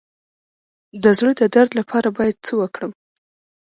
[1.03, 2.91] د زړه د درد لپاره باید څه وکړم؟